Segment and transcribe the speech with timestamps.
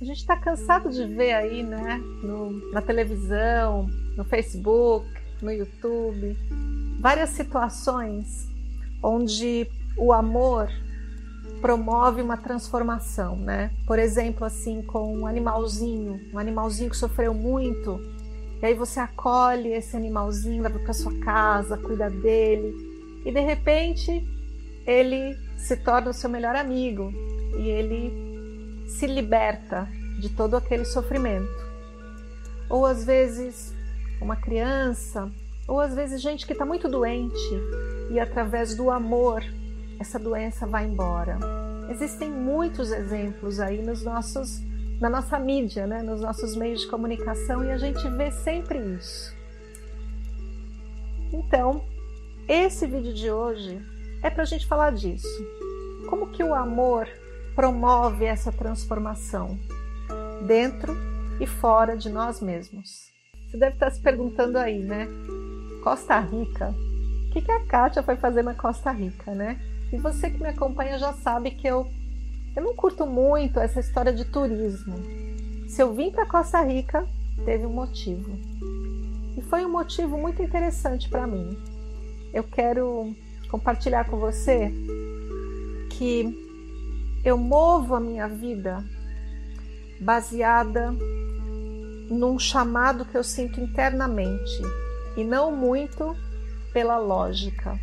[0.00, 5.06] A gente está cansado de ver aí, né, no, na televisão, no Facebook,
[5.42, 6.38] no YouTube,
[6.98, 8.48] várias situações
[9.02, 10.70] onde o amor
[11.60, 13.70] promove uma transformação, né?
[13.86, 18.00] Por exemplo, assim, com um animalzinho, um animalzinho que sofreu muito,
[18.62, 22.74] e aí você acolhe esse animalzinho, leva para sua casa, cuida dele,
[23.26, 24.26] e de repente
[24.86, 27.12] ele se torna o seu melhor amigo
[27.58, 29.86] e ele se liberta
[30.20, 31.50] de todo aquele sofrimento.
[32.68, 33.74] Ou às vezes
[34.20, 35.30] uma criança,
[35.66, 37.38] ou às vezes gente que está muito doente
[38.10, 39.42] e através do amor
[39.98, 41.38] essa doença vai embora.
[41.90, 44.60] Existem muitos exemplos aí nos nossos,
[45.00, 49.34] na nossa mídia, né, nos nossos meios de comunicação e a gente vê sempre isso.
[51.32, 51.84] Então,
[52.48, 53.80] esse vídeo de hoje
[54.22, 55.28] é para a gente falar disso.
[56.08, 57.08] Como que o amor
[57.54, 59.58] promove essa transformação
[60.46, 60.96] dentro
[61.40, 63.10] e fora de nós mesmos.
[63.46, 65.08] Você deve estar se perguntando aí, né?
[65.82, 66.74] Costa Rica?
[67.26, 69.58] O que, que a Kátia foi fazer na Costa Rica, né?
[69.92, 71.90] E você que me acompanha já sabe que eu,
[72.54, 74.96] eu não curto muito essa história de turismo.
[75.68, 77.06] Se eu vim para Costa Rica,
[77.44, 78.38] teve um motivo.
[79.36, 81.56] E foi um motivo muito interessante para mim.
[82.32, 83.14] Eu quero
[83.50, 84.72] compartilhar com você
[85.90, 86.48] que
[87.24, 88.84] eu movo a minha vida
[90.00, 90.92] baseada
[92.10, 94.62] num chamado que eu sinto internamente
[95.16, 96.16] e não muito
[96.72, 97.78] pela lógica.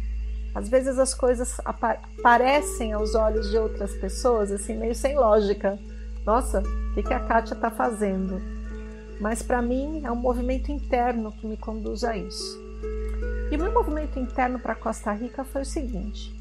[0.53, 5.77] Às vezes as coisas aparecem aos olhos de outras pessoas assim meio sem lógica.
[6.25, 8.41] Nossa, o que, a Kátia está fazendo?
[9.21, 12.59] Mas para mim é um movimento interno que me conduz a isso.
[13.51, 16.35] E o meu movimento interno para Costa Rica foi o seguinte: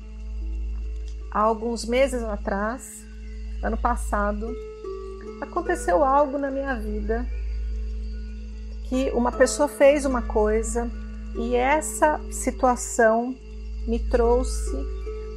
[1.30, 3.06] há alguns meses atrás,
[3.62, 4.50] ano passado,
[5.40, 7.26] aconteceu algo na minha vida
[8.88, 10.90] que uma pessoa fez uma coisa
[11.36, 13.34] e essa situação
[13.86, 14.76] me trouxe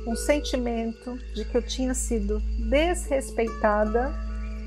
[0.08, 2.40] um sentimento de que eu tinha sido
[2.70, 4.14] desrespeitada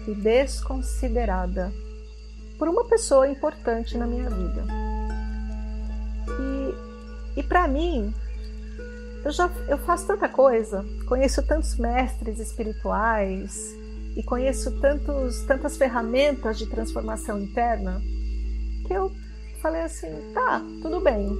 [0.06, 1.72] e desconsiderada
[2.58, 4.64] por uma pessoa importante na minha vida.
[7.36, 8.12] E, e para mim,
[9.24, 13.81] eu já eu faço tanta coisa, conheço tantos mestres espirituais
[14.16, 18.00] e conheço tantos, tantas ferramentas de transformação interna
[18.86, 19.12] que eu
[19.60, 21.30] falei assim, tá, tudo bem.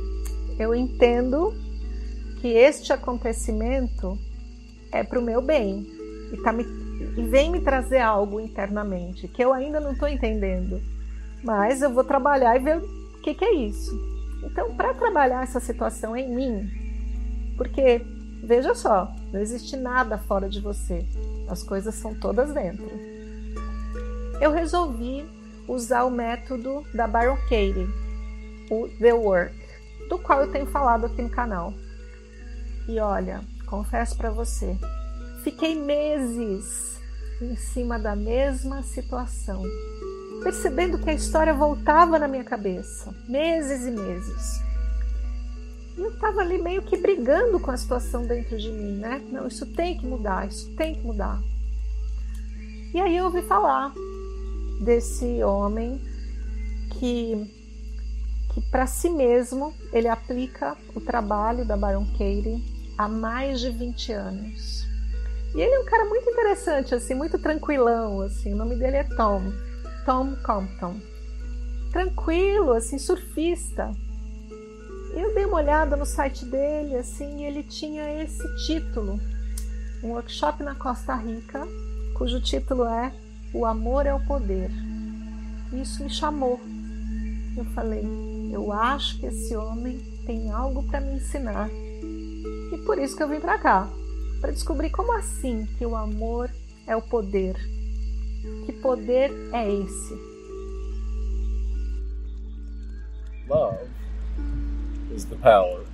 [0.59, 1.53] Eu entendo
[2.41, 4.19] que este acontecimento
[4.91, 5.87] é para o meu bem
[6.33, 6.65] e, tá me,
[7.17, 10.81] e vem me trazer algo internamente que eu ainda não estou entendendo,
[11.43, 13.91] mas eu vou trabalhar e ver o que, que é isso.
[14.45, 16.69] Então, para trabalhar essa situação em mim,
[17.57, 18.05] porque,
[18.43, 21.07] veja só, não existe nada fora de você.
[21.53, 22.91] As coisas são todas dentro.
[24.41, 25.23] Eu resolvi
[25.69, 27.89] usar o método da Byron Katie,
[28.71, 29.55] o The Work,
[30.09, 31.75] do qual eu tenho falado aqui no canal.
[32.89, 34.77] E olha, confesso para você,
[35.45, 36.99] fiquei meses
[37.41, 39.63] em cima da mesma situação,
[40.43, 44.72] percebendo que a história voltava na minha cabeça, meses e meses.
[45.97, 49.23] Eu estava ali meio que brigando com a situação dentro de mim, né?
[49.31, 51.41] Não, isso tem que mudar, isso tem que mudar.
[52.95, 53.93] E aí eu ouvi falar
[54.81, 56.01] desse homem
[56.99, 57.51] que,
[58.53, 62.63] que para si mesmo ele aplica o trabalho da Baron Katie
[62.97, 64.87] há mais de 20 anos.
[65.55, 68.55] E ele é um cara muito interessante, assim, muito tranquilão, assim.
[68.55, 69.53] O nome dele é Tom,
[70.07, 70.99] Tom Compton.
[71.91, 73.93] Tranquilo, assim, surfista
[75.15, 79.21] eu dei uma olhada no site dele, assim, ele tinha esse título,
[80.03, 81.67] um workshop na Costa Rica,
[82.15, 83.13] cujo título é
[83.53, 84.71] O Amor é o Poder.
[85.73, 86.61] Isso me chamou.
[87.57, 88.05] Eu falei,
[88.51, 91.69] eu acho que esse homem tem algo para me ensinar.
[91.71, 93.89] E por isso que eu vim para cá,
[94.41, 96.51] para descobrir como assim que o amor
[96.87, 97.57] é o poder.
[98.65, 100.33] Que poder é esse?
[103.47, 104.02] Love
[105.13, 105.85] is the power.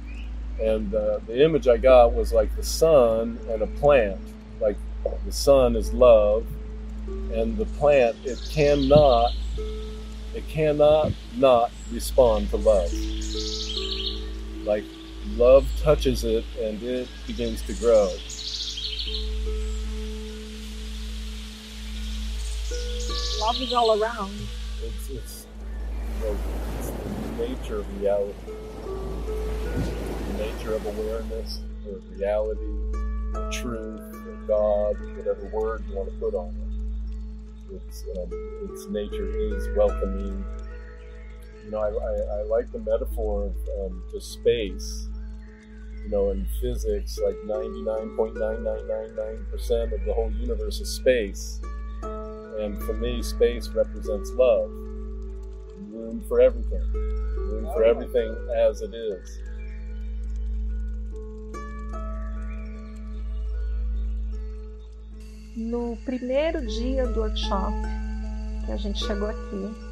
[0.61, 4.21] And uh, the image I got was like the sun and a plant.
[4.61, 4.77] Like
[5.25, 6.47] the sun is love,
[7.33, 9.33] and the plant, it cannot
[10.35, 12.93] it cannot not respond to love.
[14.65, 14.85] Like
[15.37, 18.11] love touches it and it begins to grow.
[23.41, 24.33] Love is all around.
[24.83, 25.47] It's, it's,
[26.21, 26.37] you know,
[26.79, 28.35] it's the nature of reality,
[30.69, 32.73] nature of awareness, or reality,
[33.35, 36.55] or truth, or God, whatever word you want to put on it.
[37.75, 38.31] It's, um,
[38.71, 40.45] its nature is welcoming.
[41.65, 45.09] You know, I, I, I like the metaphor of um, just space.
[46.05, 51.61] You know, in physics, like 99.9999% of the whole universe is space.
[52.03, 54.71] And for me, space represents love.
[55.91, 56.83] Room for everything.
[56.93, 59.39] Room for everything as it is.
[65.57, 67.75] No primeiro dia do workshop,
[68.65, 69.89] que a gente chegou aqui,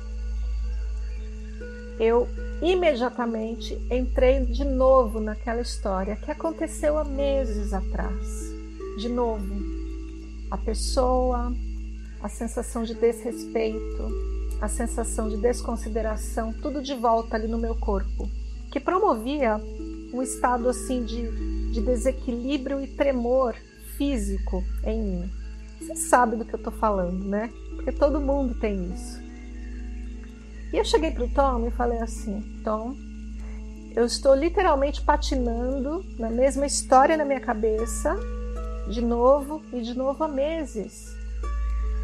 [1.98, 2.28] eu
[2.62, 8.54] imediatamente entrei de novo naquela história que aconteceu há meses atrás.
[8.98, 9.54] De novo,
[10.50, 11.52] a pessoa,
[12.22, 18.28] a sensação de desrespeito, a sensação de desconsideração, tudo de volta ali no meu corpo,
[18.70, 19.60] que promovia
[20.12, 23.54] um estado assim de, de desequilíbrio e tremor
[23.96, 25.45] físico em mim.
[25.86, 27.48] Você sabe do que eu estou falando, né?
[27.76, 29.22] Porque todo mundo tem isso.
[30.72, 32.96] E eu cheguei para o Tom e falei assim: Tom,
[33.94, 38.18] eu estou literalmente patinando na mesma história na minha cabeça,
[38.90, 41.16] de novo e de novo há meses.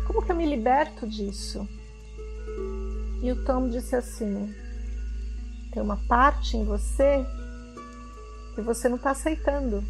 [0.07, 1.69] Como que eu me liberto disso?
[3.21, 4.55] E o Tom disse assim:
[5.73, 7.27] tem uma parte em você
[8.55, 9.83] que você não está aceitando.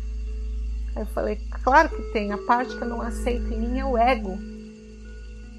[0.96, 2.32] Aí eu falei: claro que tem.
[2.32, 4.38] A parte que eu não aceito em mim é o ego.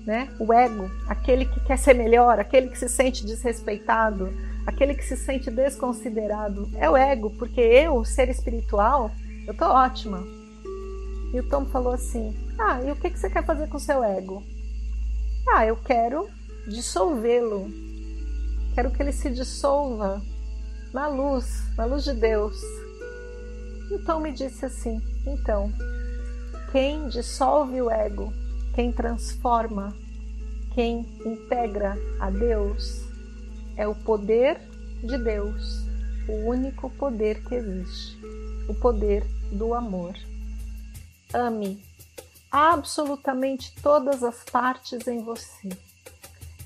[0.05, 0.29] Né?
[0.39, 4.29] O ego, aquele que quer ser melhor, aquele que se sente desrespeitado,
[4.65, 6.69] aquele que se sente desconsiderado.
[6.75, 9.11] É o ego, porque eu, ser espiritual,
[9.47, 10.23] eu tô ótima.
[11.33, 13.79] E o Tom falou assim: Ah, e o que, que você quer fazer com o
[13.79, 14.43] seu ego?
[15.47, 16.29] Ah, eu quero
[16.67, 17.69] dissolvê-lo.
[18.75, 20.21] Quero que ele se dissolva
[20.93, 22.59] na luz, na luz de Deus.
[23.89, 25.71] E o Tom me disse assim: Então,
[26.71, 28.33] quem dissolve o ego,
[28.73, 29.95] quem transforma,
[30.73, 33.03] quem integra a Deus,
[33.75, 34.59] é o poder
[35.03, 35.85] de Deus,
[36.27, 38.17] o único poder que existe,
[38.67, 40.13] o poder do amor.
[41.33, 41.83] Ame
[42.51, 45.69] absolutamente todas as partes em você.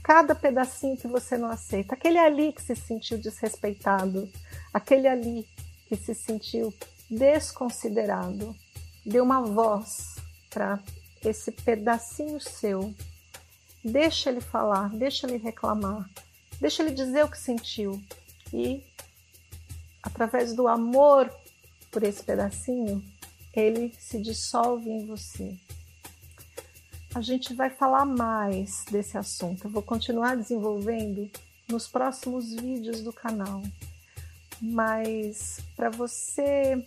[0.03, 4.29] Cada pedacinho que você não aceita, aquele ali que se sentiu desrespeitado,
[4.73, 5.47] aquele ali
[5.87, 6.73] que se sentiu
[7.09, 8.56] desconsiderado,
[9.06, 10.15] dê uma voz
[10.50, 10.80] para
[11.24, 12.94] esse pedacinho seu.
[13.83, 16.09] Deixa ele falar, deixa ele reclamar,
[16.59, 18.01] deixa ele dizer o que sentiu
[18.54, 18.83] e
[20.04, 21.31] através do amor
[21.92, 23.04] por esse pedacinho,
[23.54, 25.57] ele se dissolve em você.
[27.15, 29.65] A gente vai falar mais desse assunto.
[29.65, 31.30] Eu vou continuar desenvolvendo
[31.68, 33.63] nos próximos vídeos do canal.
[34.62, 36.86] Mas para você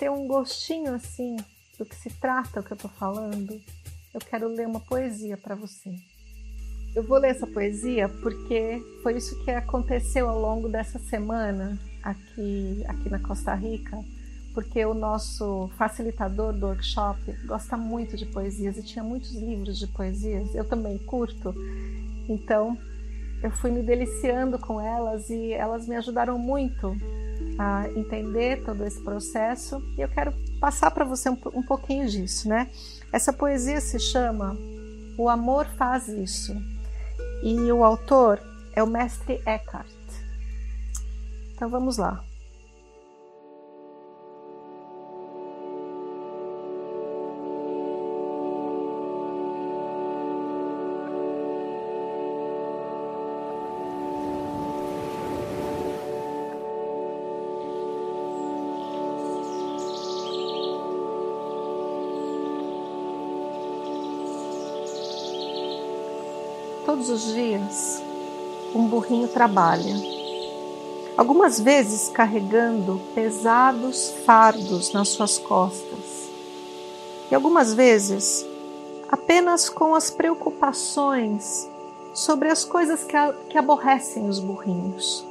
[0.00, 1.36] ter um gostinho assim
[1.78, 3.60] do que se trata o que eu estou falando,
[4.14, 5.94] eu quero ler uma poesia para você.
[6.96, 12.82] Eu vou ler essa poesia porque foi isso que aconteceu ao longo dessa semana aqui,
[12.88, 14.02] aqui na Costa Rica
[14.54, 19.86] porque o nosso facilitador do workshop gosta muito de poesias e tinha muitos livros de
[19.86, 20.54] poesias.
[20.56, 21.54] Eu também curto,
[22.28, 22.76] então
[23.42, 26.96] eu fui me deliciando com elas e elas me ajudaram muito
[27.60, 32.48] a entender todo esse processo e eu quero passar para você um, um pouquinho disso,
[32.48, 32.70] né?
[33.12, 34.56] Essa poesia se chama
[35.18, 36.56] O Amor Faz Isso
[37.42, 38.40] e o autor
[38.72, 39.86] é o mestre Eckhart.
[41.54, 42.24] Então vamos lá.
[66.90, 68.02] Todos os dias,
[68.74, 69.94] um burrinho trabalha,
[71.16, 76.28] algumas vezes carregando pesados fardos nas suas costas,
[77.30, 78.44] e algumas vezes
[79.08, 81.70] apenas com as preocupações
[82.12, 85.24] sobre as coisas que, a, que aborrecem os burrinhos.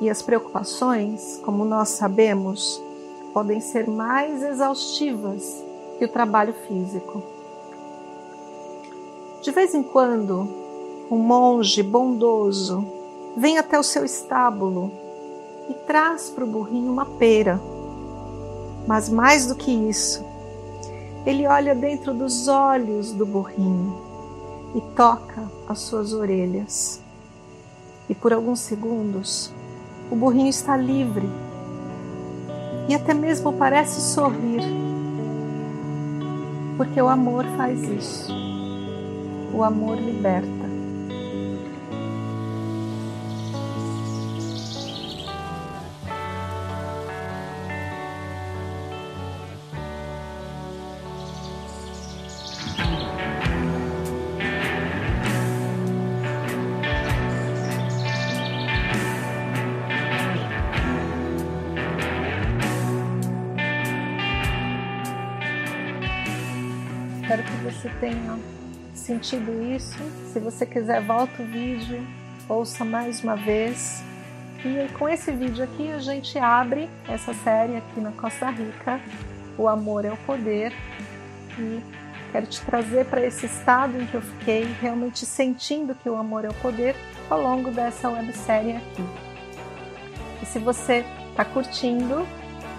[0.00, 2.80] E as preocupações, como nós sabemos,
[3.34, 5.62] podem ser mais exaustivas
[5.98, 7.39] que o trabalho físico.
[9.42, 10.46] De vez em quando,
[11.10, 12.86] um monge bondoso,
[13.34, 14.92] vem até o seu estábulo
[15.70, 17.58] e traz para o burrinho uma pera.
[18.86, 20.22] Mas mais do que isso,
[21.24, 23.98] ele olha dentro dos olhos do burrinho
[24.74, 27.00] e toca as suas orelhas.
[28.10, 29.50] E por alguns segundos,
[30.10, 31.26] o burrinho está livre
[32.90, 34.60] e até mesmo parece sorrir,
[36.76, 38.49] porque o amor faz isso.
[39.52, 40.48] O amor liberta.
[67.22, 68.38] Espero que você tenha
[69.10, 69.98] sentido isso.
[70.32, 72.06] Se você quiser, volta o vídeo,
[72.48, 74.04] ouça mais uma vez.
[74.64, 79.00] E com esse vídeo aqui a gente abre essa série aqui na Costa Rica,
[79.58, 80.72] O Amor é o Poder.
[81.58, 81.82] E
[82.30, 86.44] quero te trazer para esse estado em que eu fiquei realmente sentindo que o amor
[86.44, 86.94] é o poder
[87.28, 89.04] ao longo dessa websérie aqui.
[90.40, 92.24] E se você está curtindo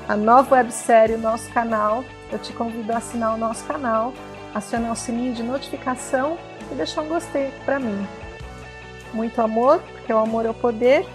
[0.08, 4.14] a nova websérie, o nosso canal, eu te convido a assinar o nosso canal
[4.54, 6.38] acionar o sininho de notificação
[6.72, 8.08] e deixar um gostei para mim.
[9.14, 11.06] Muito amor, porque o amor é o poder.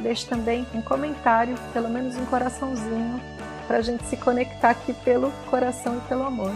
[0.00, 3.20] Deixe também um comentário, pelo menos um coraçãozinho,
[3.66, 6.52] para a gente se conectar aqui pelo coração e pelo amor.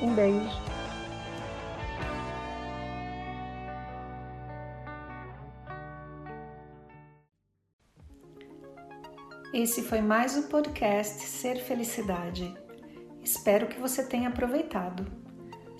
[0.00, 0.74] Um beijo.
[9.52, 12.52] Esse foi mais o podcast Ser Felicidade.
[13.22, 15.23] Espero que você tenha aproveitado.